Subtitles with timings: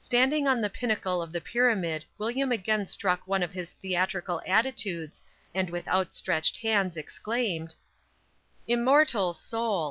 [0.00, 5.22] Standing on the pinnacle of the Pyramid William again struck one of his theatrical attitudes,
[5.54, 7.76] and with outstretched hands exclaimed:
[8.68, 9.88] _Immortal Sol!